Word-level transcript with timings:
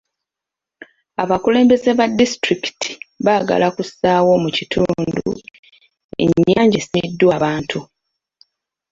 Abakulembeze 1.23 1.89
ba 1.99 2.05
disitulikiti 2.19 2.91
baagala 3.25 3.67
kussaawo 3.75 4.31
mu 4.43 4.49
kitundu 4.57 5.29
ennyanja 6.23 6.75
esimiddwa 6.79 7.29
abantu. 7.37 7.79